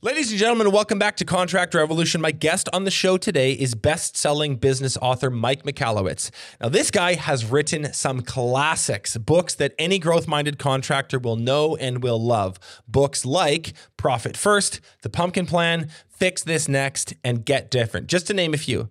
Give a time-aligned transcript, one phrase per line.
[0.00, 2.20] Ladies and gentlemen, welcome back to Contractor Evolution.
[2.20, 6.30] My guest on the show today is best selling business author Mike Michalowicz.
[6.60, 11.74] Now, this guy has written some classics, books that any growth minded contractor will know
[11.74, 12.60] and will love.
[12.86, 18.34] Books like Profit First, The Pumpkin Plan, Fix This Next, and Get Different, just to
[18.34, 18.90] name a few.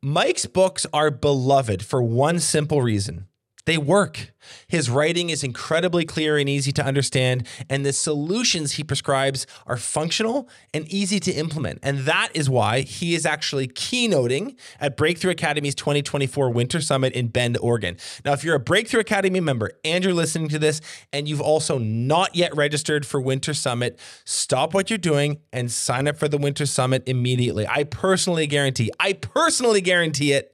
[0.00, 3.26] Mike's books are beloved for one simple reason
[3.66, 4.32] they work.
[4.68, 9.76] His writing is incredibly clear and easy to understand, and the solutions he prescribes are
[9.76, 11.78] functional and easy to implement.
[11.82, 17.28] And that is why he is actually keynoting at Breakthrough Academy's 2024 Winter Summit in
[17.28, 17.96] Bend, Oregon.
[18.24, 20.80] Now, if you're a Breakthrough Academy member and you're listening to this
[21.12, 26.06] and you've also not yet registered for Winter Summit, stop what you're doing and sign
[26.06, 27.66] up for the Winter Summit immediately.
[27.66, 30.53] I personally guarantee, I personally guarantee it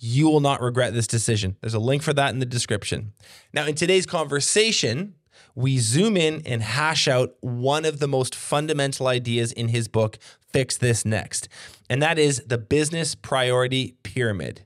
[0.00, 1.56] you will not regret this decision.
[1.60, 3.12] There's a link for that in the description.
[3.52, 5.14] Now, in today's conversation,
[5.54, 10.18] we zoom in and hash out one of the most fundamental ideas in his book,
[10.52, 11.48] Fix This Next,
[11.88, 14.64] and that is the business priority pyramid.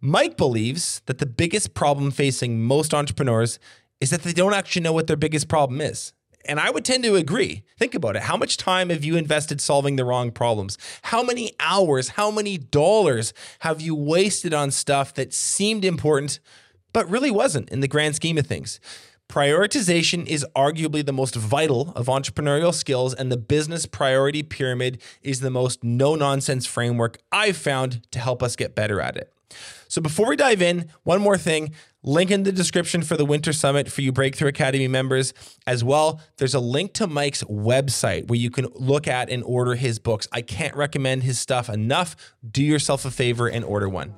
[0.00, 3.58] Mike believes that the biggest problem facing most entrepreneurs
[4.00, 6.12] is that they don't actually know what their biggest problem is.
[6.48, 7.62] And I would tend to agree.
[7.78, 8.22] Think about it.
[8.22, 10.78] How much time have you invested solving the wrong problems?
[11.02, 16.40] How many hours, how many dollars have you wasted on stuff that seemed important,
[16.92, 18.80] but really wasn't in the grand scheme of things?
[19.28, 25.40] Prioritization is arguably the most vital of entrepreneurial skills, and the business priority pyramid is
[25.40, 29.32] the most no nonsense framework I've found to help us get better at it.
[29.88, 31.72] So, before we dive in, one more thing
[32.08, 35.34] Link in the description for the Winter Summit for you Breakthrough Academy members
[35.66, 36.20] as well.
[36.36, 40.28] There's a link to Mike's website where you can look at and order his books.
[40.30, 42.14] I can't recommend his stuff enough.
[42.48, 44.14] Do yourself a favor and order one.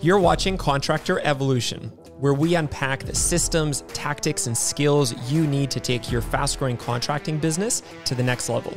[0.00, 5.78] You're watching Contractor Evolution, where we unpack the systems, tactics, and skills you need to
[5.78, 8.76] take your fast growing contracting business to the next level.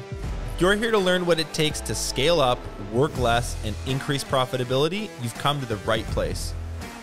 [0.60, 2.60] You're here to learn what it takes to scale up,
[2.94, 5.10] work less, and increase profitability.
[5.24, 6.54] You've come to the right place.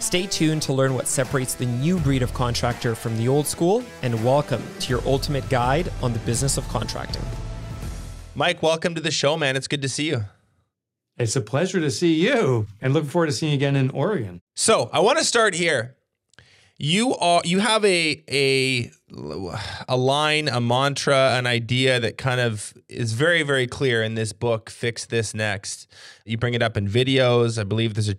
[0.07, 3.83] Stay tuned to learn what separates the new breed of contractor from the old school,
[4.03, 7.25] and welcome to your ultimate guide on the business of contracting.
[8.37, 9.57] Mike, welcome to the show, man.
[9.57, 10.27] It's good to see you.
[11.19, 14.43] It's a pleasure to see you and looking forward to seeing you again in Oregon.
[14.55, 15.97] So, I want to start here.
[16.79, 22.75] You are you have a a a line, a mantra, an idea that kind of
[22.89, 24.69] is very, very clear in this book.
[24.69, 25.87] Fix this next.
[26.25, 27.57] You bring it up in videos.
[27.57, 28.17] I believe there's a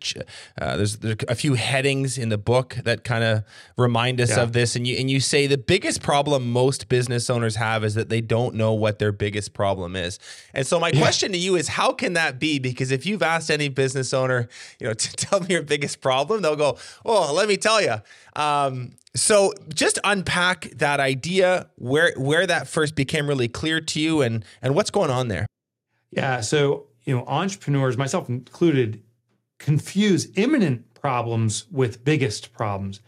[0.62, 3.44] uh, there's, there's a few headings in the book that kind of
[3.75, 4.44] remind us yeah.
[4.44, 4.78] of this.
[4.78, 8.22] And you and you say the biggest problem most business owners have is that they
[8.22, 10.19] don't know what their biggest problem is.
[10.54, 11.02] And so my yeah.
[11.02, 12.59] question to you is, how can that be?
[12.59, 14.48] Because if you've asked any business owner,
[14.80, 17.96] you know, to tell me your biggest problem, they'll go, "Oh, let me tell you."
[18.38, 24.22] Um, so just unpack that idea, where where that first became really clear to you,
[24.22, 25.47] and and what's going on there.
[26.11, 26.41] Yeah.
[26.41, 29.01] So you know, entrepreneurs, myself included,
[29.59, 33.00] confuse imminent problems with biggest problems.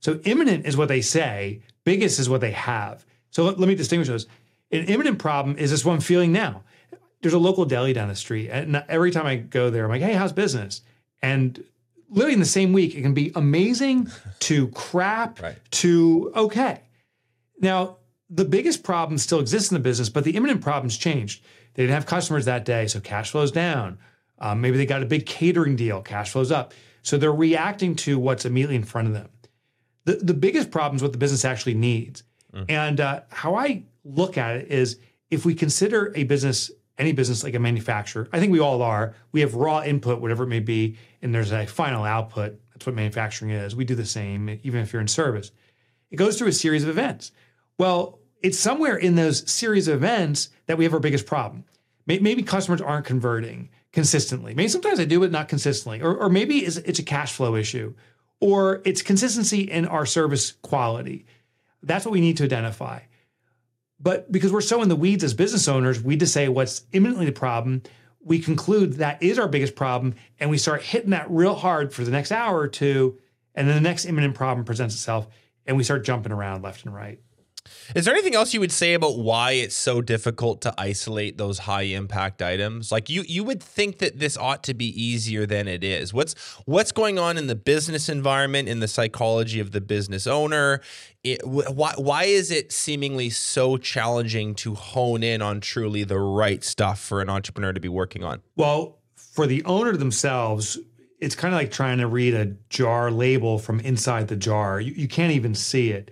[0.00, 3.04] So imminent is what they say, biggest is what they have.
[3.30, 4.26] So let, let me distinguish those.
[4.72, 6.62] An imminent problem is this one feeling now.
[7.22, 10.00] There's a local deli down the street, and every time I go there, I'm like,
[10.00, 10.80] "Hey, how's business?"
[11.20, 11.62] And
[12.10, 14.10] literally in the same week, it can be amazing
[14.40, 15.56] to crap right.
[15.70, 16.82] to okay.
[17.60, 17.98] Now,
[18.28, 21.42] the biggest problem still exists in the business, but the imminent problems changed.
[21.74, 23.98] They didn't have customers that day, so cash flows down.
[24.38, 26.72] Um, maybe they got a big catering deal, cash flows up.
[27.02, 29.28] So they're reacting to what's immediately in front of them.
[30.04, 32.22] The, the biggest problem is what the business actually needs.
[32.54, 32.64] Mm.
[32.68, 34.98] And uh, how I look at it is
[35.30, 36.70] if we consider a business
[37.00, 40.44] any business like a manufacturer, I think we all are, we have raw input, whatever
[40.44, 42.60] it may be, and there's a final output.
[42.72, 43.74] That's what manufacturing is.
[43.74, 45.50] We do the same, even if you're in service.
[46.10, 47.32] It goes through a series of events.
[47.78, 51.64] Well, it's somewhere in those series of events that we have our biggest problem.
[52.06, 54.54] Maybe customers aren't converting consistently.
[54.54, 56.00] Maybe sometimes they do, but not consistently.
[56.00, 57.94] Or, or maybe it's a cash flow issue,
[58.40, 61.26] or it's consistency in our service quality.
[61.82, 63.00] That's what we need to identify.
[64.00, 67.26] But because we're so in the weeds as business owners, we just say what's imminently
[67.26, 67.82] the problem.
[68.22, 72.04] We conclude that is our biggest problem, and we start hitting that real hard for
[72.04, 73.18] the next hour or two.
[73.54, 75.28] And then the next imminent problem presents itself,
[75.66, 77.20] and we start jumping around left and right.
[77.94, 81.60] Is there anything else you would say about why it's so difficult to isolate those
[81.60, 82.90] high impact items?
[82.92, 86.14] Like you you would think that this ought to be easier than it is.
[86.14, 86.34] What's
[86.66, 90.80] what's going on in the business environment in the psychology of the business owner?
[91.22, 96.64] It, why why is it seemingly so challenging to hone in on truly the right
[96.64, 98.40] stuff for an entrepreneur to be working on?
[98.56, 100.78] Well, for the owner themselves,
[101.18, 104.80] it's kind of like trying to read a jar label from inside the jar.
[104.80, 106.10] You, you can't even see it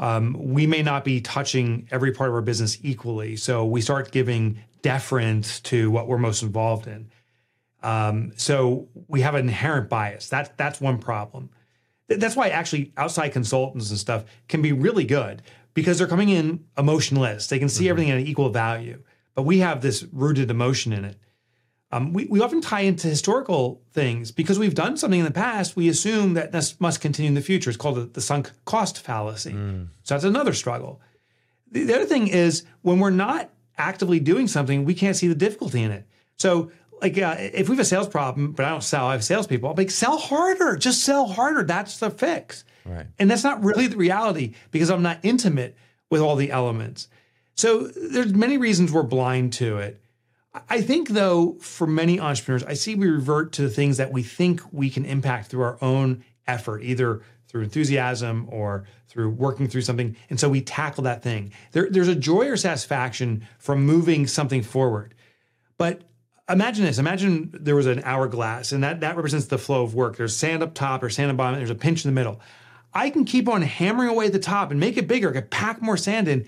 [0.00, 3.36] um, we may not be touching every part of our business equally.
[3.36, 7.10] So we start giving deference to what we're most involved in.
[7.82, 10.30] Um, so we have an inherent bias.
[10.30, 11.50] That, that's one problem.
[12.08, 15.42] That's why actually outside consultants and stuff can be really good
[15.74, 17.46] because they're coming in emotionless.
[17.46, 17.90] They can see mm-hmm.
[17.90, 19.02] everything at an equal value,
[19.34, 21.18] but we have this rooted emotion in it.
[21.92, 25.74] Um, we, we often tie into historical things because we've done something in the past.
[25.74, 27.68] We assume that this must continue in the future.
[27.68, 29.52] It's called the, the sunk cost fallacy.
[29.52, 29.88] Mm.
[30.04, 31.00] So that's another struggle.
[31.72, 35.34] The, the, other thing is when we're not actively doing something, we can't see the
[35.34, 36.06] difficulty in it.
[36.36, 36.70] So,
[37.02, 39.68] like, uh, if we have a sales problem, but I don't sell, I have salespeople,
[39.68, 41.64] I'll be like, sell harder, just sell harder.
[41.64, 42.64] That's the fix.
[42.84, 43.06] Right.
[43.18, 45.76] And that's not really the reality because I'm not intimate
[46.08, 47.08] with all the elements.
[47.54, 50.00] So there's many reasons we're blind to it.
[50.68, 54.22] I think, though, for many entrepreneurs, I see we revert to the things that we
[54.22, 59.82] think we can impact through our own effort, either through enthusiasm or through working through
[59.82, 60.16] something.
[60.28, 61.52] And so we tackle that thing.
[61.72, 65.14] There, there's a joy or satisfaction from moving something forward.
[65.78, 66.02] But
[66.48, 70.16] imagine this imagine there was an hourglass, and that, that represents the flow of work.
[70.16, 72.40] There's sand up top or sand at bottom, there's a pinch in the middle.
[72.92, 75.48] I can keep on hammering away at the top and make it bigger, I can
[75.48, 76.46] pack more sand in.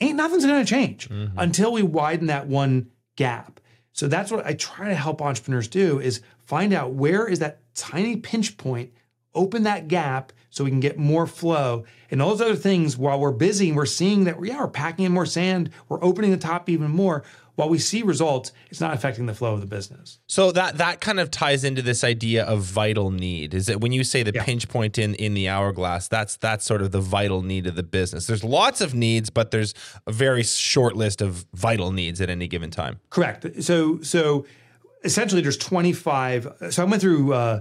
[0.00, 1.38] Ain't nothing's gonna change mm-hmm.
[1.38, 3.60] until we widen that one gap.
[3.92, 7.58] So that's what I try to help entrepreneurs do is find out where is that
[7.74, 8.92] tiny pinch point,
[9.34, 11.84] open that gap so we can get more flow.
[12.12, 15.10] And all those other things while we're busy we're seeing that yeah, we're packing in
[15.10, 17.24] more sand, we're opening the top even more
[17.58, 20.20] while we see results, it's not affecting the flow of the business.
[20.28, 23.52] So that that kind of ties into this idea of vital need.
[23.52, 24.44] Is that when you say the yeah.
[24.44, 27.82] pinch point in in the hourglass, that's that's sort of the vital need of the
[27.82, 28.28] business.
[28.28, 29.74] There's lots of needs, but there's
[30.06, 33.00] a very short list of vital needs at any given time.
[33.10, 33.64] Correct.
[33.64, 34.46] So so
[35.02, 37.60] essentially there's 25 so I went through uh,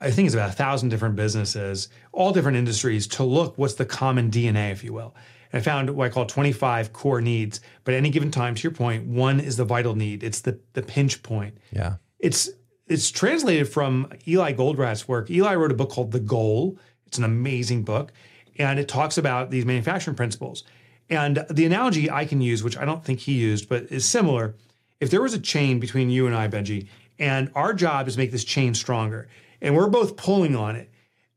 [0.00, 3.86] I think it's about a thousand different businesses, all different industries, to look what's the
[3.86, 5.14] common DNA, if you will.
[5.52, 7.60] I found what I call 25 core needs.
[7.84, 10.22] But at any given time, to your point, one is the vital need.
[10.22, 11.58] It's the the pinch point.
[11.70, 11.96] Yeah.
[12.18, 12.50] It's
[12.86, 15.30] it's translated from Eli Goldratt's work.
[15.30, 16.78] Eli wrote a book called The Goal.
[17.06, 18.12] It's an amazing book.
[18.58, 20.64] And it talks about these manufacturing principles.
[21.10, 24.54] And the analogy I can use, which I don't think he used, but is similar.
[25.00, 26.88] If there was a chain between you and I, Benji,
[27.18, 29.28] and our job is to make this chain stronger,
[29.60, 30.90] and we're both pulling on it,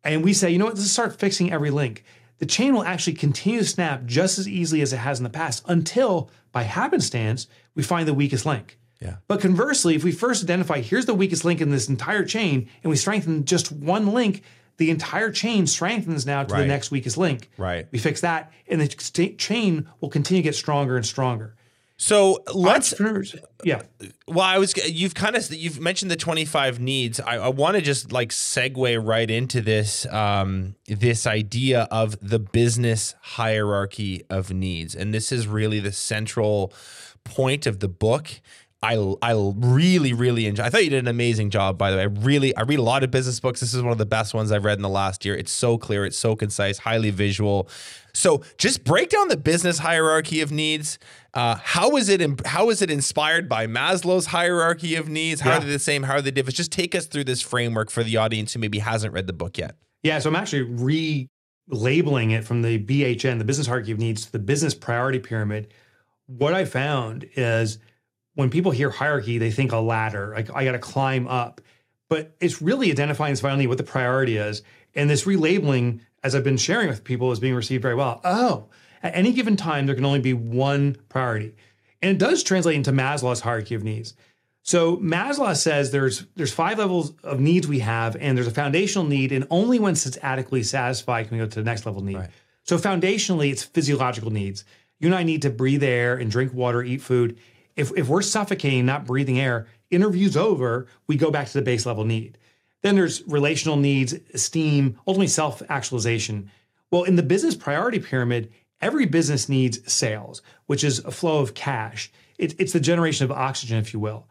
[0.04, 2.04] and we say, you know what, let's start fixing every link
[2.40, 5.30] the chain will actually continue to snap just as easily as it has in the
[5.30, 8.80] past until, by happenstance, we find the weakest link.
[9.02, 9.18] Yeah.
[9.28, 12.90] But conversely, if we first identify here's the weakest link in this entire chain and
[12.90, 14.44] we strengthen just one link,
[14.78, 16.62] the entire chain strengthens now to right.
[16.62, 17.50] the next weakest link.
[17.58, 17.88] Right.
[17.92, 21.56] We fix that, and the chain will continue to get stronger and stronger.
[22.02, 22.94] So let's
[23.66, 23.82] yeah.
[24.26, 27.20] Well, I was you've kind of you've mentioned the 25 needs.
[27.20, 32.40] I, I want to just like segue right into this um, this idea of the
[32.40, 36.74] business hierarchy of needs, and this is really the central
[37.26, 38.30] point of the book.
[38.82, 40.64] I I really really enjoy.
[40.64, 41.78] I thought you did an amazing job.
[41.78, 43.60] By the way, I really I read a lot of business books.
[43.60, 45.36] This is one of the best ones I've read in the last year.
[45.36, 46.06] It's so clear.
[46.06, 46.78] It's so concise.
[46.78, 47.68] Highly visual.
[48.14, 50.98] So just break down the business hierarchy of needs.
[51.34, 52.48] Uh, how is it?
[52.48, 55.42] How is it inspired by Maslow's hierarchy of needs?
[55.42, 55.58] How yeah.
[55.58, 56.04] are they the same?
[56.04, 56.56] How are they different?
[56.56, 59.58] Just take us through this framework for the audience who maybe hasn't read the book
[59.58, 59.76] yet.
[60.04, 60.20] Yeah.
[60.20, 61.14] So I'm actually
[61.70, 65.74] relabeling it from the BHN, the business hierarchy of needs, to the business priority pyramid.
[66.28, 67.80] What I found is
[68.40, 71.60] when people hear hierarchy, they think a ladder, like I got to climb up.
[72.08, 74.62] But it's really identifying finally what the priority is.
[74.96, 78.22] And this relabeling, as I've been sharing with people, is being received very well.
[78.24, 78.70] Oh,
[79.04, 81.54] at any given time, there can only be one priority.
[82.02, 84.14] And it does translate into Maslow's hierarchy of needs.
[84.62, 89.06] So Maslow says there's there's five levels of needs we have, and there's a foundational
[89.06, 92.16] need, and only once it's adequately satisfied can we go to the next level need.
[92.16, 92.30] Right.
[92.64, 94.64] So foundationally, it's physiological needs.
[94.98, 97.38] You and I need to breathe air and drink water, eat food
[97.76, 101.86] if, if we're suffocating, not breathing air, interview's over, we go back to the base
[101.86, 102.38] level need.
[102.82, 106.52] Then there's relational needs, esteem, ultimately self actualization.
[106.92, 111.54] Well, in the business priority pyramid, every business needs sales, which is a flow of
[111.54, 112.12] cash.
[112.38, 114.28] It, it's the generation of oxygen, if you will.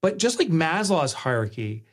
[0.00, 1.84] But just like Maslow's hierarchy,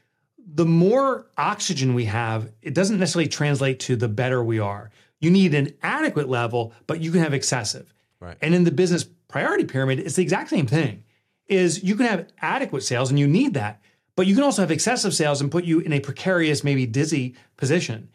[0.52, 4.90] the more oxygen we have, it doesn't necessarily translate to the better we are.
[5.20, 7.94] You need an adequate level, but you can have excessive.
[8.20, 8.38] Right.
[8.42, 11.06] And in the business priority pyramid, it's the exact same thing.
[11.48, 13.82] Is you can have adequate sales and you need that,
[14.16, 17.36] but you can also have excessive sales and put you in a precarious, maybe dizzy
[17.56, 18.10] position.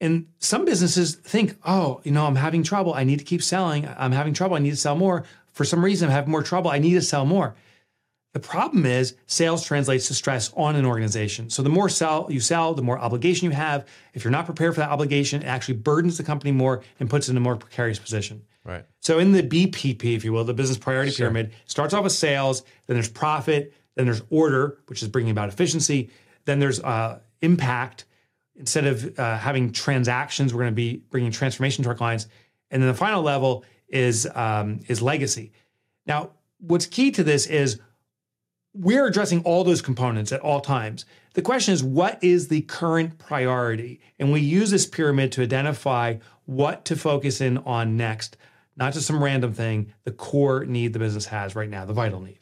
[0.00, 2.94] And some businesses think, oh, you know, I'm having trouble.
[2.94, 3.88] I need to keep selling.
[3.98, 4.56] I'm having trouble.
[4.56, 5.24] I need to sell more.
[5.52, 6.70] For some reason, I'm having more trouble.
[6.70, 7.56] I need to sell more.
[8.34, 11.50] The problem is sales translates to stress on an organization.
[11.50, 13.88] So the more sell you sell, the more obligation you have.
[14.14, 17.28] If you're not prepared for that obligation, it actually burdens the company more and puts
[17.28, 18.42] it in a more precarious position.
[18.68, 18.84] Right.
[19.00, 22.62] So in the BPP, if you will, the business priority pyramid, starts off with sales,
[22.86, 26.10] then there's profit, then there's order, which is bringing about efficiency,
[26.44, 28.04] then there's uh, impact.
[28.56, 32.26] Instead of uh, having transactions, we're going to be bringing transformation to our clients,
[32.70, 35.52] and then the final level is um, is legacy.
[36.06, 37.80] Now, what's key to this is
[38.74, 41.04] we're addressing all those components at all times.
[41.34, 44.00] The question is, what is the current priority?
[44.18, 48.36] And we use this pyramid to identify what to focus in on next,
[48.78, 52.20] not just some random thing, the core need the business has right now, the vital
[52.20, 52.38] need.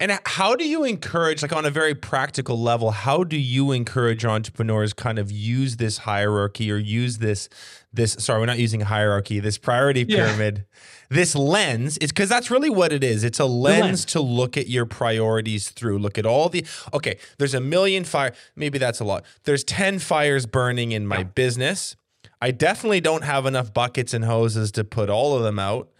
[0.00, 4.24] And how do you encourage, like on a very practical level, how do you encourage
[4.24, 7.48] entrepreneurs kind of use this hierarchy or use this
[7.92, 11.16] this sorry, we're not using hierarchy, this priority pyramid, yeah.
[11.16, 13.24] this lens, it's because that's really what it is.
[13.24, 15.98] It's a lens, lens, to look at your priorities through.
[15.98, 19.24] Look at all the okay, there's a million fire, maybe that's a lot.
[19.44, 21.24] There's 10 fires burning in my yeah.
[21.24, 21.96] business.
[22.40, 25.90] I definitely don't have enough buckets and hoses to put all of them out.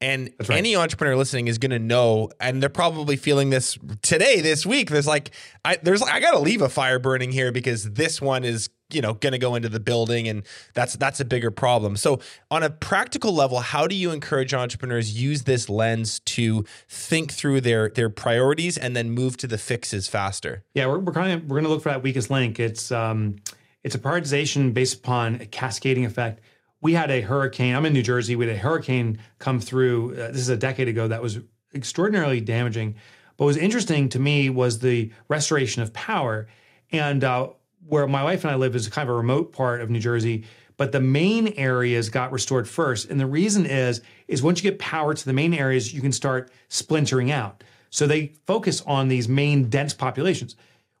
[0.00, 0.58] And right.
[0.58, 4.90] any entrepreneur listening is going to know, and they're probably feeling this today, this week.
[4.90, 5.32] There's like,
[5.64, 9.02] I there's I got to leave a fire burning here because this one is you
[9.02, 11.96] know going to go into the building, and that's that's a bigger problem.
[11.96, 17.32] So on a practical level, how do you encourage entrepreneurs use this lens to think
[17.32, 20.62] through their their priorities and then move to the fixes faster?
[20.74, 22.60] Yeah, we're, we're kind of we're going to look for that weakest link.
[22.60, 23.38] It's um,
[23.84, 26.40] it's a prioritization based upon a cascading effect
[26.80, 27.74] we had a hurricane.
[27.74, 28.36] I'm in New Jersey.
[28.36, 30.12] We had a hurricane come through.
[30.12, 31.08] Uh, this is a decade ago.
[31.08, 31.40] That was
[31.74, 32.94] extraordinarily damaging.
[33.36, 36.46] But what was interesting to me was the restoration of power.
[36.92, 37.50] And uh,
[37.86, 40.44] where my wife and I live is kind of a remote part of New Jersey,
[40.76, 43.10] but the main areas got restored first.
[43.10, 46.12] And the reason is, is once you get power to the main areas, you can
[46.12, 47.64] start splintering out.
[47.90, 50.54] So they focus on these main dense populations.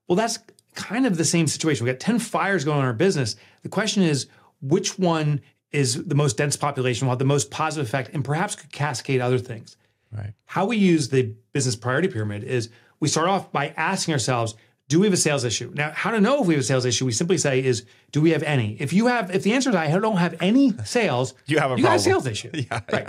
[0.08, 0.38] Well, that's
[0.74, 1.84] kind of the same situation.
[1.84, 3.36] We got 10 fires going on in our business.
[3.62, 4.26] The question is,
[4.60, 5.40] which one
[5.72, 9.20] is the most dense population will have the most positive effect and perhaps could cascade
[9.20, 9.76] other things.
[10.10, 10.32] Right.
[10.46, 12.70] How we use the business priority pyramid is
[13.00, 14.54] we start off by asking ourselves,
[14.88, 15.70] do we have a sales issue?
[15.74, 17.04] Now, how to know if we have a sales issue?
[17.04, 18.76] We simply say is, do we have any?
[18.80, 21.76] If you have, if the answer is I don't have any sales, you have a,
[21.76, 22.50] you got a sales issue.
[22.54, 23.08] yeah, right.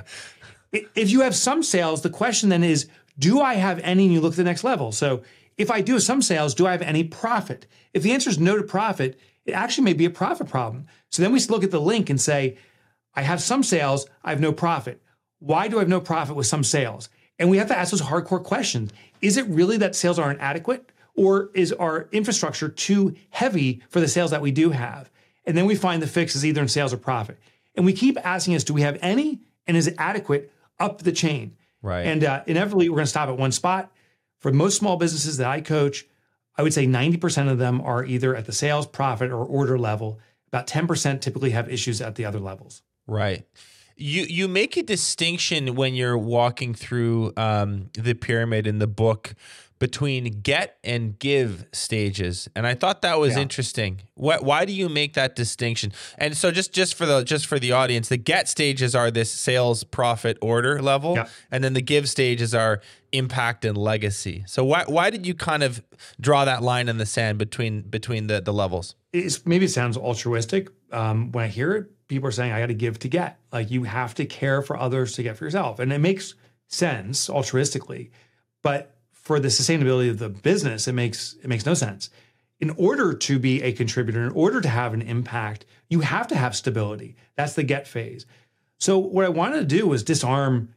[0.74, 0.82] Yeah.
[0.94, 2.88] If you have some sales, the question then is,
[3.18, 4.06] do I have any?
[4.06, 4.92] And you look at the next level.
[4.92, 5.24] So
[5.60, 7.68] if I do some sales, do I have any profit?
[7.94, 10.88] If the answer is no to profit, it actually may be a profit problem.
[11.12, 12.58] So then we look at the link and say,
[13.14, 15.02] I have some sales, I have no profit.
[15.40, 17.10] Why do I have no profit with some sales?
[17.38, 18.92] And we have to ask those hardcore questions.
[19.22, 20.92] Is it really that sales aren't adequate?
[21.14, 25.12] Or is our infrastructure too heavy for the sales that we do have?
[25.46, 27.38] And then we find the fix is either in sales or profit.
[27.76, 29.42] And we keep asking us, do we have any?
[29.68, 31.58] And is it adequate up the chain?
[31.82, 32.06] Right.
[32.06, 33.92] And uh, inevitably, we're going to stop at one spot.
[34.40, 36.06] For most small businesses that I coach,
[36.58, 40.20] I would say 90% of them are either at the sales, profit, or order level.
[40.48, 42.82] About 10% typically have issues at the other levels.
[43.08, 43.46] Right.
[43.96, 49.36] You you make a distinction when you're walking through um, the pyramid in the book
[49.80, 53.42] between get and give stages and i thought that was yeah.
[53.42, 57.48] interesting what, why do you make that distinction and so just just for the just
[57.48, 61.28] for the audience the get stages are this sales profit order level yeah.
[61.52, 62.82] and then the give stages are
[63.12, 65.82] impact and legacy so why why did you kind of
[66.20, 69.98] draw that line in the sand between between the the levels it's, maybe it sounds
[69.98, 73.40] altruistic um, when i hear it people are saying, I got to give to get.
[73.54, 75.80] Like you have to care for others to get for yourself.
[75.80, 76.36] And it makes
[76.68, 78.10] sense altruistically.
[78.62, 82.10] But for the sustainability of the business, it makes it makes no sense.
[82.60, 86.36] In order to be a contributor, in order to have an impact, you have to
[86.36, 87.16] have stability.
[87.36, 88.26] That's the get phase.
[88.80, 90.74] So what I wanted to do was disarm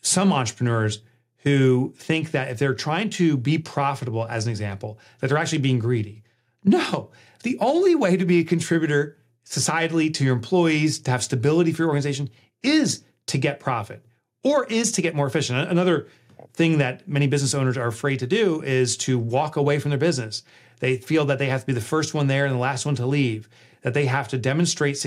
[0.00, 1.00] some entrepreneurs
[1.38, 5.58] who think that if they're trying to be profitable, as an example, that they're actually
[5.58, 6.22] being greedy.
[6.64, 7.10] No,
[7.42, 11.82] the only way to be a contributor societally to your employees, to have stability for
[11.82, 12.30] your organization,
[12.62, 14.04] is to get profit
[14.42, 15.70] or is to get more efficient.
[15.70, 16.08] Another
[16.52, 19.98] thing that many business owners are afraid to do is to walk away from their
[19.98, 20.42] business.
[20.80, 22.94] They feel that they have to be the first one there and the last one
[22.96, 23.48] to leave,
[23.82, 25.04] that they have to demonstrate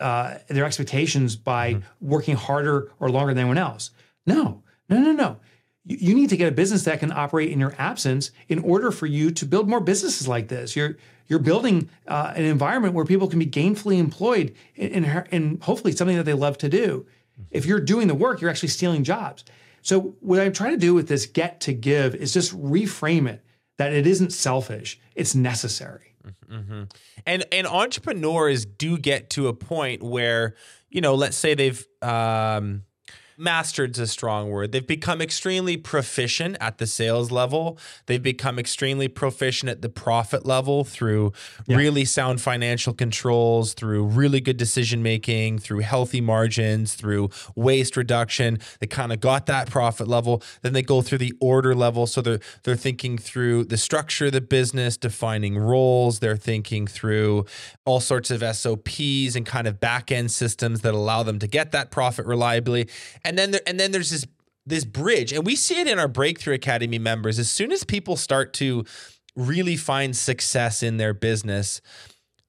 [0.00, 2.08] uh, their expectations by mm-hmm.
[2.08, 3.90] working harder or longer than anyone else.
[4.26, 5.36] No, no, no, no.
[5.84, 8.90] You, you need to get a business that can operate in your absence in order
[8.90, 10.76] for you to build more businesses like this.
[10.76, 10.96] You're
[11.28, 15.92] you're building uh, an environment where people can be gainfully employed in, in, in hopefully
[15.92, 17.04] something that they love to do.
[17.50, 19.44] If you're doing the work, you're actually stealing jobs.
[19.82, 23.42] So what I'm trying to do with this get to give is just reframe it
[23.78, 26.14] that it isn't selfish; it's necessary.
[26.50, 26.84] Mm-hmm.
[27.24, 30.54] And and entrepreneurs do get to a point where
[30.90, 32.84] you know, let's say they've um,
[33.38, 34.72] mastered's a strong word.
[34.72, 37.78] They've become extremely proficient at the sales level.
[38.06, 41.32] They've become extremely proficient at the profit level through
[41.66, 41.76] yeah.
[41.76, 48.58] really sound financial controls, through really good decision making, through healthy margins, through waste reduction.
[48.80, 50.42] They kind of got that profit level.
[50.62, 52.06] Then they go through the order level.
[52.06, 56.20] So they're they're thinking through the structure of the business, defining roles.
[56.20, 57.44] They're thinking through
[57.84, 61.72] all sorts of SOPs and kind of back end systems that allow them to get
[61.72, 62.88] that profit reliably
[63.26, 64.26] and then there, and then there's this
[64.64, 67.38] this bridge, and we see it in our Breakthrough Academy members.
[67.38, 68.84] As soon as people start to
[69.36, 71.80] really find success in their business,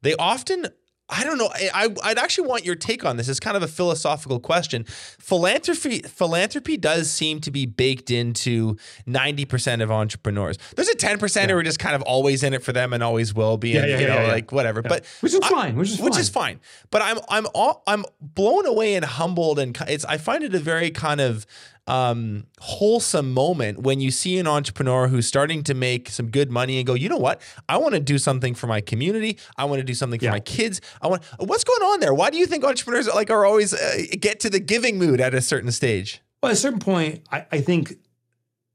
[0.01, 0.67] they often
[1.09, 1.49] I don't know.
[1.73, 3.29] I, I'd actually want your take on this.
[3.29, 4.83] It's kind of a philosophical question.
[4.83, 8.75] Philanthropy philanthropy does seem to be baked into
[9.07, 10.57] 90% of entrepreneurs.
[10.75, 11.47] There's a 10% yeah.
[11.47, 13.81] who are just kind of always in it for them and always will be, yeah,
[13.81, 14.81] and, yeah, you know, yeah, like whatever.
[14.81, 15.75] But which is I, fine.
[15.77, 16.21] Which is which fine.
[16.21, 16.59] is fine.
[16.91, 20.59] But I'm I'm all, I'm blown away and humbled, and it's I find it a
[20.59, 21.45] very kind of
[21.87, 26.77] um, wholesome moment when you see an entrepreneur who's starting to make some good money
[26.77, 27.41] and go, you know what?
[27.69, 29.37] I want to do something for my community.
[29.55, 30.31] I want to do something for yeah.
[30.31, 30.81] my kids.
[31.01, 31.23] I want.
[31.39, 32.13] What's going on there?
[32.13, 35.33] Why do you think entrepreneurs like are always uh, get to the giving mood at
[35.33, 36.21] a certain stage?
[36.43, 37.95] Well, at a certain point, I, I think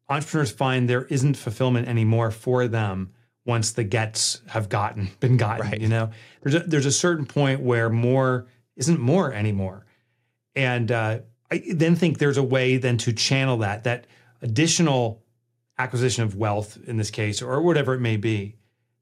[0.09, 3.13] entrepreneurs find there isn't fulfillment anymore for them
[3.45, 5.67] once the gets have gotten been gotten.
[5.67, 5.81] Right.
[5.81, 6.11] You know,
[6.43, 9.85] there's a, there's a certain point where more isn't more anymore,
[10.57, 11.19] and uh,
[11.53, 14.07] I then think there's a way then to channel that that
[14.41, 15.23] additional
[15.79, 18.57] acquisition of wealth in this case or whatever it may be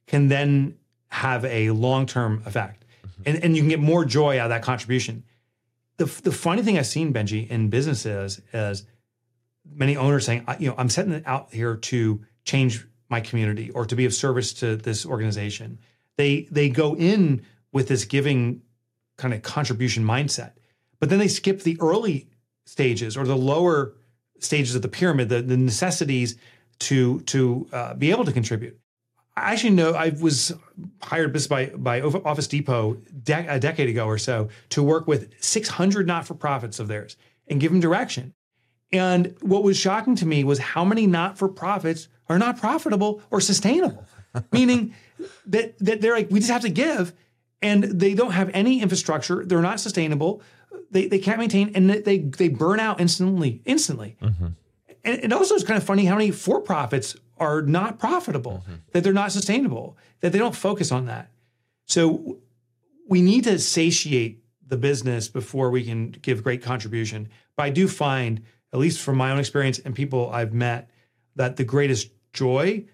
[0.09, 0.77] can then
[1.09, 2.85] have a long-term effect.
[3.07, 3.23] Mm-hmm.
[3.27, 5.23] and, and you can get more joy out of that contribution.
[5.99, 8.85] The, the funny thing i've seen benji in businesses is
[9.71, 13.87] many owners saying you know i'm setting it out here to change my community or
[13.87, 15.79] to be of service to this organization.
[16.17, 18.63] They they go in with this giving
[19.17, 20.53] kind of contribution mindset
[21.01, 22.29] but then they skip the early
[22.71, 23.95] stages or the lower
[24.39, 26.37] stages of the pyramid, the, the necessities
[26.79, 28.79] to to uh, be able to contribute.
[29.37, 30.53] I actually know I was
[31.03, 36.07] hired by by Office Depot de- a decade ago or so to work with 600
[36.07, 37.17] not for profits of theirs
[37.49, 38.35] and give them direction.
[38.93, 43.21] And what was shocking to me was how many not for profits are not profitable
[43.31, 44.05] or sustainable,
[44.53, 44.95] meaning
[45.47, 47.13] that that they're like we just have to give,
[47.61, 49.45] and they don't have any infrastructure.
[49.45, 50.43] They're not sustainable
[50.91, 54.17] they, they can't maintain and they they burn out instantly instantly.
[54.23, 54.47] Mm-hmm.
[55.05, 58.75] And it also is kind of funny how many for profits are not profitable, mm-hmm.
[58.93, 61.31] that they're not sustainable, that they don't focus on that.
[61.87, 62.39] So
[63.09, 67.29] we need to satiate the business before we can give great contribution.
[67.57, 70.91] But I do find, at least from my own experience and people I've met,
[71.37, 72.85] that the greatest joy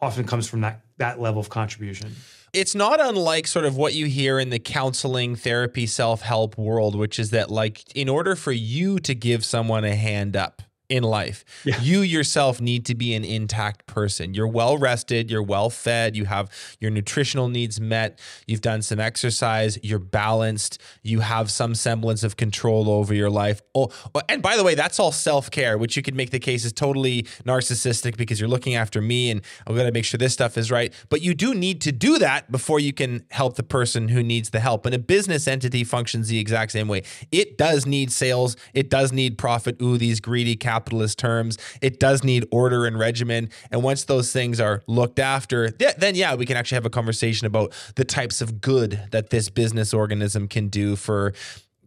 [0.00, 2.14] often comes from that that level of contribution
[2.52, 6.94] it's not unlike sort of what you hear in the counseling, therapy, self help world,
[6.94, 11.02] which is that, like, in order for you to give someone a hand up, in
[11.02, 11.42] life.
[11.64, 11.80] Yeah.
[11.80, 14.34] You yourself need to be an intact person.
[14.34, 16.50] You're well rested, you're well fed, you have
[16.80, 22.36] your nutritional needs met, you've done some exercise, you're balanced, you have some semblance of
[22.36, 23.62] control over your life.
[23.74, 26.62] Oh, oh and by the way, that's all self-care, which you could make the case
[26.66, 30.34] is totally narcissistic because you're looking after me and I'm going to make sure this
[30.34, 30.92] stuff is right.
[31.08, 34.50] But you do need to do that before you can help the person who needs
[34.50, 34.84] the help.
[34.84, 37.02] And a business entity functions the exact same way.
[37.30, 39.80] It does need sales, it does need profit.
[39.80, 41.58] Ooh, these greedy cap capitalist terms.
[41.80, 43.50] It does need order and regimen.
[43.70, 47.46] And once those things are looked after, then yeah, we can actually have a conversation
[47.46, 51.34] about the types of good that this business organism can do for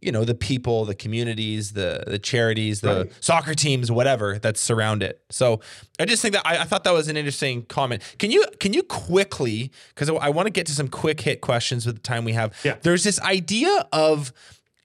[0.01, 3.13] you know the people the communities the the charities the right.
[3.21, 5.61] soccer teams whatever that surround it so
[5.99, 8.73] i just think that I, I, thought that was an interesting comment can you can
[8.73, 12.01] you quickly because I, I want to get to some quick hit questions with the
[12.01, 12.75] time we have yeah.
[12.83, 14.31] there's this idea of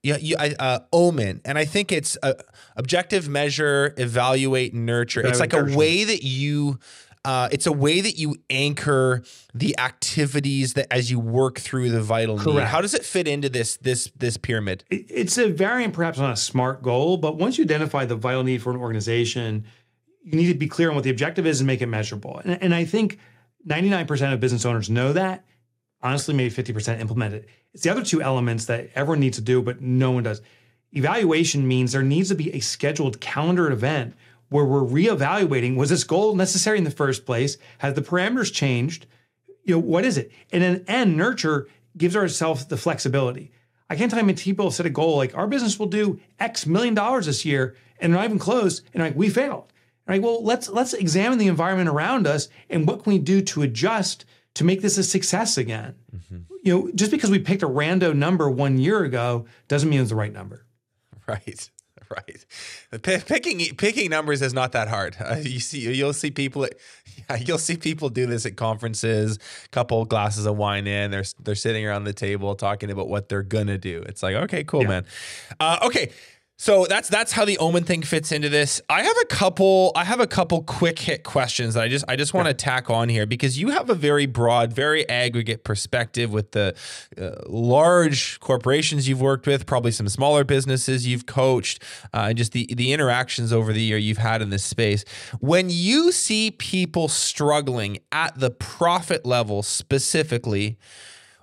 [0.03, 2.35] yeah, you, I, uh, OMEN, and I think it's a
[2.75, 5.25] objective, measure, evaluate, nurture.
[5.25, 6.79] It's like a way that you,
[7.23, 9.21] uh, it's a way that you anchor
[9.53, 12.57] the activities that as you work through the vital Correct.
[12.57, 12.63] need.
[12.63, 14.83] How does it fit into this this this pyramid?
[14.89, 18.63] It's a variant, perhaps on a smart goal, but once you identify the vital need
[18.63, 19.65] for an organization,
[20.23, 22.41] you need to be clear on what the objective is and make it measurable.
[22.43, 23.19] And, and I think
[23.67, 25.45] 99% of business owners know that
[26.03, 27.47] honestly, maybe 50% implement it.
[27.73, 30.41] It's the other two elements that everyone needs to do, but no one does.
[30.91, 34.15] Evaluation means there needs to be a scheduled calendar event
[34.49, 37.57] where we're reevaluating was this goal necessary in the first place?
[37.77, 39.05] Have the parameters changed?
[39.63, 40.31] you know, what is it?
[40.51, 43.51] And then and nurture gives ourselves the flexibility.
[43.89, 46.93] I can't tell you people set a goal like our business will do X million
[46.93, 49.71] dollars this year, and not even close, and like we failed.
[50.07, 50.21] Right?
[50.21, 54.25] Well, let's let's examine the environment around us and what can we do to adjust
[54.55, 55.95] to make this a success again.
[56.15, 56.37] Mm-hmm.
[56.63, 60.09] You know, just because we picked a rando number one year ago doesn't mean it's
[60.09, 60.65] the right number.
[61.27, 61.69] Right.
[62.09, 62.45] Right.
[63.03, 65.15] P- picking picking numbers is not that hard.
[65.17, 66.67] Uh, you see, you'll see people.
[67.29, 69.39] Yeah, you'll see people do this at conferences.
[69.71, 73.43] Couple glasses of wine in, they're they're sitting around the table talking about what they're
[73.43, 74.03] gonna do.
[74.07, 74.87] It's like, okay, cool, yeah.
[74.89, 75.05] man.
[75.59, 76.11] Uh, okay,
[76.61, 78.83] so that's that's how the omen thing fits into this.
[78.87, 82.15] I have a couple I have a couple quick hit questions that I just I
[82.15, 86.31] just want to tack on here because you have a very broad, very aggregate perspective
[86.31, 86.75] with the
[87.19, 91.81] uh, large corporations you've worked with, probably some smaller businesses you've coached,
[92.13, 95.03] uh, and just the the interactions over the year you've had in this space.
[95.39, 100.77] When you see people struggling at the profit level specifically,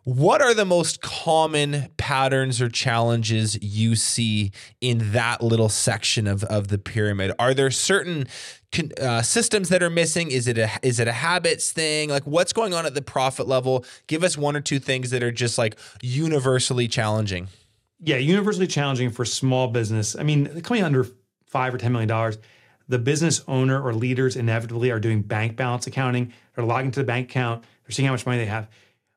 [0.04, 6.44] what are the most common patterns or challenges you see in that little section of,
[6.44, 7.32] of the pyramid?
[7.38, 8.26] Are there certain
[9.00, 10.30] uh, systems that are missing?
[10.30, 12.08] Is it a is it a habits thing?
[12.08, 13.84] Like what's going on at the profit level?
[14.06, 17.48] Give us one or two things that are just like universally challenging.
[18.00, 20.14] Yeah, universally challenging for small business.
[20.16, 21.06] I mean, coming under
[21.46, 22.38] five or ten million dollars,
[22.88, 26.32] the business owner or leaders inevitably are doing bank balance accounting.
[26.54, 27.62] They're logging to the bank account.
[27.84, 28.68] They're seeing how much money they have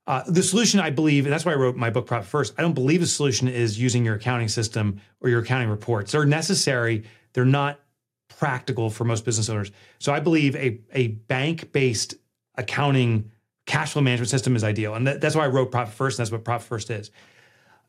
[0.08, 2.54] uh, the solution, I believe, and that's why I wrote my book Profit First.
[2.58, 6.12] I don't believe the solution is using your accounting system or your accounting reports.
[6.12, 7.04] They're necessary.
[7.34, 7.80] They're not
[8.28, 9.72] practical for most business owners.
[10.00, 12.16] So I believe a a bank based
[12.56, 13.32] accounting
[13.68, 16.18] cash flow management system is ideal, and that, that's why I wrote Profit First.
[16.18, 17.12] And that's what Profit First is.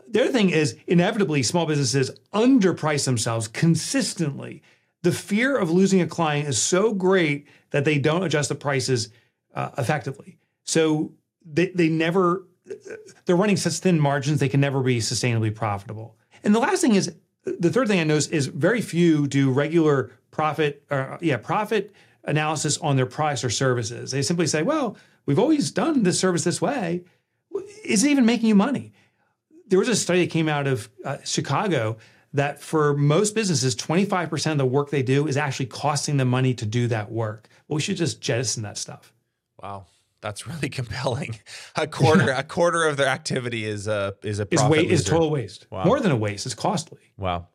[0.08, 4.62] The other thing is inevitably small businesses underprice themselves consistently.
[5.02, 9.08] The fear of losing a client is so great that they don't adjust the prices
[9.54, 10.36] uh, effectively.
[10.64, 11.12] So
[11.44, 12.46] they, they never
[13.24, 16.16] they're running such thin margins they can never be sustainably profitable.
[16.44, 17.12] And the last thing is
[17.44, 21.92] the third thing I notice is very few do regular profit or yeah profit
[22.24, 24.12] analysis on their price or services.
[24.12, 27.04] They simply say, well, we've always done this service this way.
[27.84, 28.92] Is it even making you money?
[29.66, 31.96] There was a study that came out of uh, Chicago
[32.34, 36.54] that for most businesses, 25% of the work they do is actually costing them money
[36.54, 37.48] to do that work.
[37.66, 39.12] Well, we should just jettison that stuff.
[39.62, 39.86] Wow.
[40.22, 41.38] That's really compelling.
[41.76, 45.30] A quarter, a quarter of their activity is a is a is, wa- is total
[45.30, 45.66] waste.
[45.70, 45.84] Wow.
[45.84, 46.46] More than a waste.
[46.46, 47.00] It's costly.
[47.18, 47.48] Wow.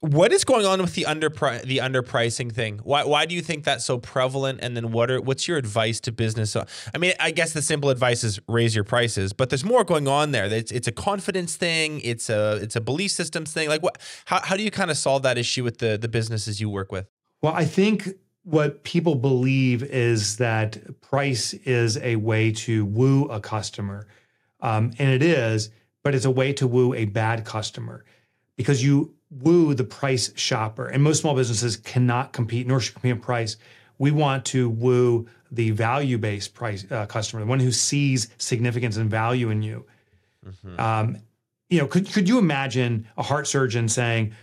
[0.00, 2.78] What is going on with the under the underpricing thing?
[2.82, 4.58] Why why do you think that's so prevalent?
[4.60, 6.54] And then what are what's your advice to business?
[6.54, 9.82] Uh, I mean, I guess the simple advice is raise your prices, but there's more
[9.82, 10.44] going on there.
[10.44, 12.00] It's it's a confidence thing.
[12.04, 13.70] It's a it's a belief systems thing.
[13.70, 13.96] Like what?
[14.26, 16.92] How how do you kind of solve that issue with the the businesses you work
[16.92, 17.06] with?
[17.40, 18.08] Well, I think
[18.44, 24.06] what people believe is that price is a way to woo a customer.
[24.60, 25.70] Um, and it is,
[26.02, 28.04] but it's a way to woo a bad customer
[28.56, 30.86] because you woo the price shopper.
[30.86, 33.56] And most small businesses cannot compete, nor should compete in price.
[33.98, 38.96] We want to woo the value based price uh, customer, the one who sees significance
[38.96, 39.86] and value in you.
[40.46, 40.80] Mm-hmm.
[40.80, 41.16] Um,
[41.70, 44.34] you know, could, could you imagine a heart surgeon saying,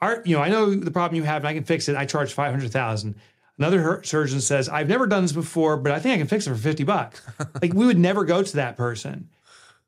[0.00, 1.96] Art, you know, I know the problem you have and I can fix it.
[1.96, 3.14] I charge 500,000.
[3.60, 6.50] Another surgeon says, I've never done this before, but I think I can fix it
[6.50, 7.20] for 50 bucks.
[7.62, 9.28] like we would never go to that person.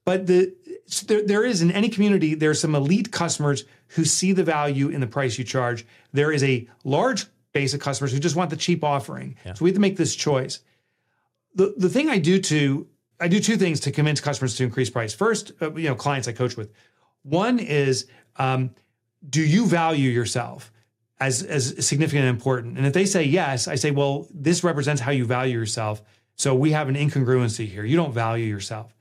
[0.04, 0.54] But the
[1.06, 4.90] there, there is in any community, there are some elite customers who see the value
[4.90, 5.86] in the price you charge.
[6.12, 9.36] There is a large base of customers who just want the cheap offering.
[9.46, 9.54] Yeah.
[9.54, 10.60] So we have to make this choice.
[11.54, 12.86] The the thing I do to
[13.20, 15.14] I do two things to convince customers to increase price.
[15.14, 16.72] First, uh, you know, clients I coach with.
[17.22, 18.06] One is,
[18.36, 18.74] um,
[19.30, 20.72] do you value yourself?
[21.26, 22.76] As as significant and important.
[22.78, 26.02] And if they say yes, I say, well, this represents how you value yourself.
[26.34, 27.84] So we have an incongruency here.
[27.84, 28.94] You don't value yourself.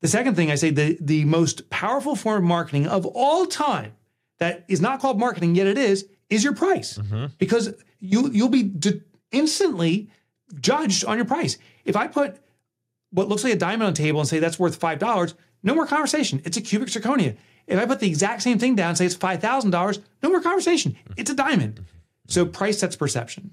[0.00, 3.92] The second thing I say, the, the most powerful form of marketing of all time
[4.38, 6.98] that is not called marketing, yet it is, is your price.
[6.98, 7.26] Mm-hmm.
[7.38, 10.10] Because you you'll be d- instantly
[10.60, 11.58] judged on your price.
[11.84, 12.36] If I put
[13.10, 15.74] what looks like a diamond on the table and say that's worth five dollars, no
[15.74, 16.40] more conversation.
[16.44, 17.36] It's a cubic zirconia.
[17.68, 20.96] If I put the exact same thing down, say it's $5,000, no more conversation.
[21.16, 21.84] It's a diamond.
[22.26, 23.52] So price sets perception.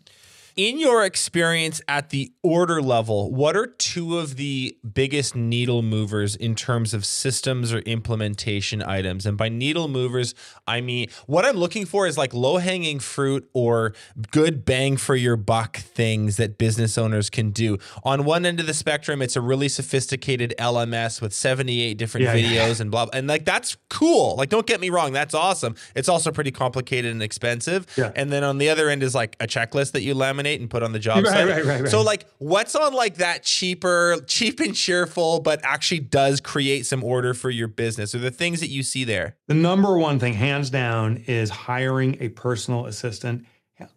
[0.56, 6.34] In your experience at the order level, what are two of the biggest needle movers
[6.34, 9.26] in terms of systems or implementation items?
[9.26, 10.34] And by needle movers,
[10.66, 13.94] I mean what I'm looking for is like low hanging fruit or
[14.32, 17.78] good bang for your buck things that business owners can do.
[18.06, 22.34] On one end of the spectrum, it's a really sophisticated LMS with 78 different yeah,
[22.34, 22.82] videos yeah.
[22.84, 23.18] and blah, blah.
[23.20, 24.38] And like that's cool.
[24.38, 25.76] Like, don't get me wrong, that's awesome.
[25.96, 27.86] It's also pretty complicated and expensive.
[27.98, 28.14] Yeah.
[28.16, 30.84] And then on the other end is like a checklist that you laminate and put
[30.84, 31.48] on the job Right, site.
[31.48, 31.90] right, right, right.
[31.92, 37.04] So like what's on like that cheaper, cheap and cheerful, but actually does create some
[37.04, 39.36] order for your business or the things that you see there?
[39.48, 43.46] The number one thing, hands down, is hiring a personal assistant.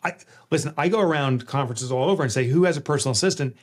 [0.02, 0.14] I,
[0.50, 3.56] listen, I go around conferences all over and say, who has a personal assistant?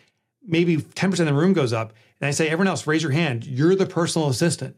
[0.48, 1.92] Maybe 10% of the room goes up.
[2.22, 3.46] And I say, everyone else, raise your hand.
[3.46, 4.78] You're the personal assistant.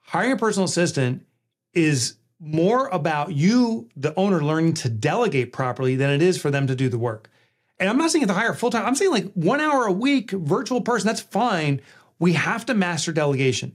[0.00, 1.26] Hiring a personal assistant
[1.74, 6.66] is more about you, the owner, learning to delegate properly than it is for them
[6.66, 7.30] to do the work.
[7.78, 8.86] And I'm not saying to hire full time.
[8.86, 11.80] I'm saying like one hour a week, virtual person, that's fine.
[12.18, 13.74] We have to master delegation.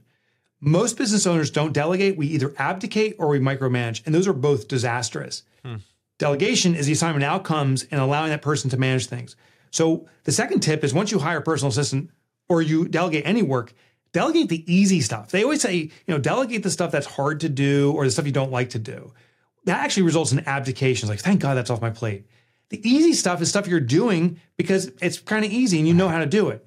[0.61, 2.17] Most business owners don't delegate.
[2.17, 5.43] We either abdicate or we micromanage, and those are both disastrous.
[5.63, 5.75] Hmm.
[6.17, 9.35] Delegation is the assignment outcomes and allowing that person to manage things.
[9.71, 12.11] So the second tip is once you hire a personal assistant
[12.49, 13.73] or you delegate any work,
[14.11, 15.31] delegate the easy stuff.
[15.31, 18.25] They always say, you know, delegate the stuff that's hard to do or the stuff
[18.25, 19.13] you don't like to do.
[19.65, 21.05] That actually results in abdication.
[21.05, 22.25] It's like, thank God that's off my plate.
[22.69, 26.07] The easy stuff is stuff you're doing because it's kind of easy and you know
[26.07, 26.65] how to do it.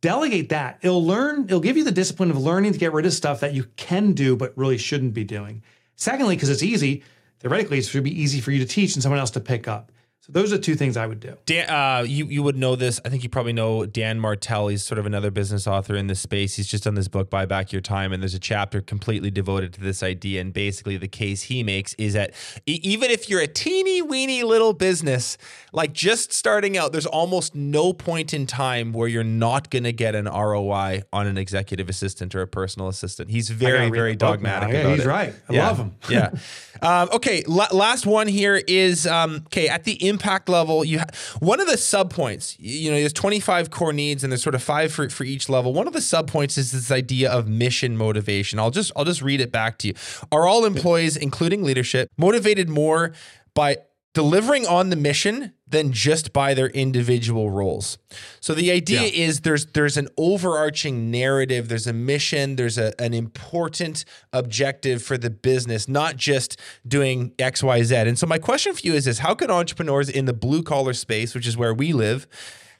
[0.00, 0.78] Delegate that.
[0.82, 3.52] It'll learn, it'll give you the discipline of learning to get rid of stuff that
[3.52, 5.62] you can do but really shouldn't be doing.
[5.96, 7.02] Secondly, because it's easy,
[7.40, 9.92] theoretically, it should be easy for you to teach and someone else to pick up.
[10.32, 11.36] So those are the two things I would do.
[11.46, 13.00] Dan, uh, you you would know this.
[13.04, 14.68] I think you probably know Dan Martell.
[14.68, 16.56] He's sort of another business author in this space.
[16.56, 19.72] He's just done this book, Buy Back Your Time, and there's a chapter completely devoted
[19.74, 20.40] to this idea.
[20.40, 22.32] And basically, the case he makes is that
[22.66, 25.36] e- even if you're a teeny weeny little business,
[25.72, 29.92] like just starting out, there's almost no point in time where you're not going to
[29.92, 33.30] get an ROI on an executive assistant or a personal assistant.
[33.30, 34.60] He's very very the book now.
[34.60, 34.72] dogmatic.
[34.84, 35.08] Yeah, he's it.
[35.08, 35.34] right.
[35.48, 35.66] I Yeah.
[35.68, 35.94] love him.
[36.08, 36.30] yeah.
[36.82, 37.42] Um, okay.
[37.46, 39.68] La- last one here is um, okay.
[39.68, 41.06] At the impact level, you ha-
[41.40, 42.58] one of the sub points.
[42.58, 45.72] You know, there's 25 core needs, and there's sort of five for, for each level.
[45.72, 48.58] One of the sub points is this idea of mission motivation.
[48.58, 49.94] I'll just I'll just read it back to you.
[50.30, 53.12] Are all employees, including leadership, motivated more
[53.54, 53.78] by
[54.12, 57.96] delivering on the mission than just by their individual roles.
[58.40, 59.26] So the idea Yeah.
[59.26, 65.16] is there's there's an overarching narrative, there's a mission, there's a, an important objective for
[65.16, 68.08] the business, not just doing XYZ.
[68.08, 70.92] And so my question for you is this, how can entrepreneurs in the blue collar
[70.92, 72.26] space, which is where we live,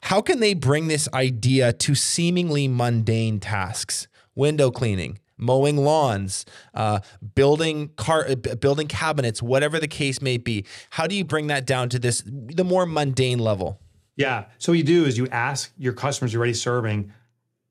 [0.01, 4.07] how can they bring this idea to seemingly mundane tasks?
[4.33, 6.99] Window cleaning, mowing lawns, uh,
[7.35, 10.65] building car, building cabinets, whatever the case may be.
[10.91, 13.81] How do you bring that down to this the more mundane level?
[14.15, 14.45] Yeah.
[14.59, 17.11] So what you do is you ask your customers you're already serving,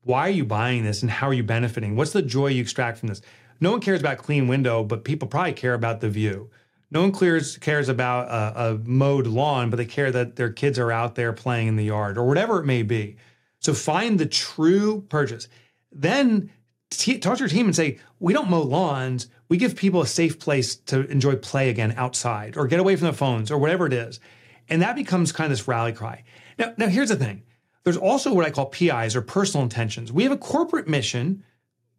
[0.02, 1.96] why are you buying this and how are you benefiting?
[1.96, 3.20] What's the joy you extract from this?
[3.60, 6.50] No one cares about clean window, but people probably care about the view.
[6.90, 10.78] No one cares cares about a, a mowed lawn, but they care that their kids
[10.78, 13.16] are out there playing in the yard or whatever it may be.
[13.60, 15.46] So find the true purchase.
[15.92, 16.50] Then
[16.90, 19.28] t- talk to your team and say, we don't mow lawns.
[19.48, 23.06] We give people a safe place to enjoy play again outside or get away from
[23.06, 24.20] the phones or whatever it is.
[24.68, 26.24] And that becomes kind of this rally cry.
[26.58, 27.42] Now, now here's the thing.
[27.82, 30.12] There's also what I call PIs or personal intentions.
[30.12, 31.42] We have a corporate mission,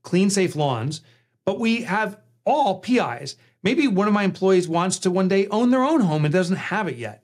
[0.04, 1.02] clean, safe lawns,
[1.44, 3.36] but we have all PIs.
[3.64, 6.56] Maybe one of my employees wants to one day own their own home and doesn't
[6.56, 7.24] have it yet.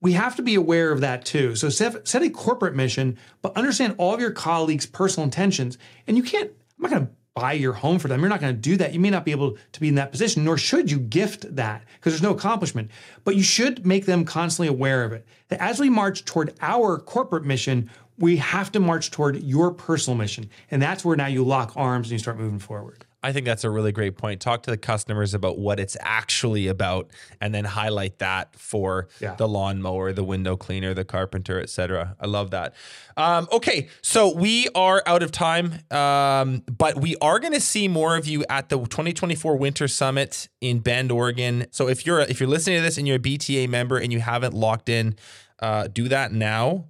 [0.00, 1.56] We have to be aware of that too.
[1.56, 5.78] So set, set a corporate mission, but understand all of your colleagues' personal intentions.
[6.06, 8.20] And you can't, I'm not going to buy your home for them.
[8.20, 8.94] You're not going to do that.
[8.94, 11.84] You may not be able to be in that position, nor should you gift that
[11.96, 12.90] because there's no accomplishment.
[13.24, 15.26] But you should make them constantly aware of it.
[15.48, 20.16] That as we march toward our corporate mission, we have to march toward your personal
[20.16, 20.48] mission.
[20.70, 23.04] And that's where now you lock arms and you start moving forward.
[23.24, 24.40] I think that's a really great point.
[24.40, 27.10] Talk to the customers about what it's actually about
[27.40, 29.34] and then highlight that for Yeah.
[29.34, 32.16] the lawnmower, the window cleaner, the carpenter, etc.
[32.20, 32.74] I love that.
[33.16, 37.88] Um, okay, so we are out of time, um, but we are going to see
[37.88, 41.66] more of you at the 2024 Winter Summit in Bend, Oregon.
[41.70, 44.20] So if you're if you're listening to this and you're a BTA member and you
[44.20, 45.16] haven't locked in,
[45.60, 46.86] uh, do that now.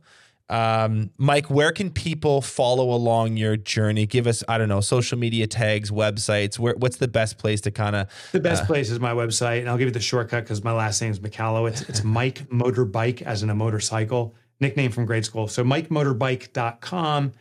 [0.54, 4.06] Um, Mike, where can people follow along your journey?
[4.06, 6.60] Give us, I don't know, social media tags, websites.
[6.60, 8.08] Where, what's the best place to kind of?
[8.30, 11.00] The best place is my website, and I'll give you the shortcut because my last
[11.00, 11.88] name is Michalowicz.
[11.88, 15.48] It's Mike Motorbike, as in a motorcycle, nickname from grade school.
[15.48, 17.32] So MikeMotorbike.com.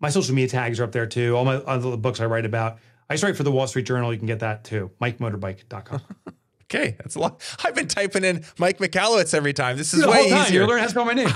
[0.00, 1.36] My social media tags are up there too.
[1.36, 2.78] All my other books I write about.
[3.08, 4.12] I used to write for the Wall Street Journal.
[4.12, 4.90] You can get that too.
[5.00, 6.00] MikeMotorbike.com.
[6.68, 7.40] Okay, that's a lot.
[7.64, 9.76] I've been typing in Mike Michalowicz every time.
[9.76, 10.62] This is way easier.
[10.62, 11.28] you learn how to spell my name.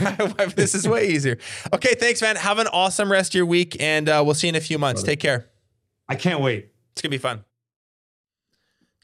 [0.56, 1.38] this is way easier.
[1.72, 2.34] Okay, thanks, man.
[2.34, 4.78] Have an awesome rest of your week, and uh, we'll see you in a few
[4.78, 5.04] months.
[5.04, 5.48] Take care.
[6.08, 6.70] I can't wait.
[6.92, 7.44] It's gonna be fun.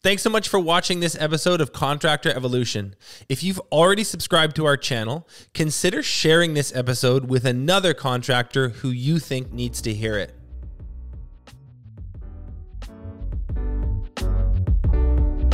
[0.03, 2.95] Thanks so much for watching this episode of Contractor Evolution.
[3.29, 8.91] If you've already subscribed to our channel, consider sharing this episode with another contractor who
[8.91, 10.36] you think needs to hear it.